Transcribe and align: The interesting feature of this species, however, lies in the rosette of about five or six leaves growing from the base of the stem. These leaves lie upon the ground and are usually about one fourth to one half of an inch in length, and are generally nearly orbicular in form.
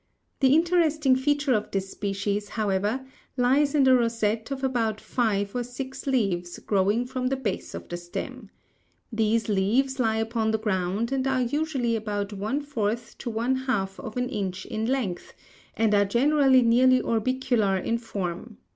The 0.39 0.55
interesting 0.55 1.15
feature 1.15 1.53
of 1.53 1.69
this 1.69 1.91
species, 1.91 2.49
however, 2.49 3.05
lies 3.37 3.75
in 3.75 3.83
the 3.83 3.93
rosette 3.93 4.49
of 4.49 4.63
about 4.63 4.99
five 4.99 5.55
or 5.55 5.63
six 5.63 6.07
leaves 6.07 6.57
growing 6.57 7.05
from 7.05 7.27
the 7.27 7.35
base 7.35 7.75
of 7.75 7.87
the 7.87 7.97
stem. 7.97 8.49
These 9.11 9.47
leaves 9.47 9.99
lie 9.99 10.15
upon 10.17 10.49
the 10.49 10.57
ground 10.57 11.11
and 11.11 11.27
are 11.27 11.43
usually 11.43 11.95
about 11.95 12.33
one 12.33 12.61
fourth 12.61 13.15
to 13.19 13.29
one 13.29 13.55
half 13.55 13.99
of 13.99 14.17
an 14.17 14.27
inch 14.29 14.65
in 14.65 14.87
length, 14.87 15.35
and 15.77 15.93
are 15.93 16.05
generally 16.05 16.63
nearly 16.63 16.99
orbicular 16.99 17.77
in 17.77 17.99
form. 17.99 18.57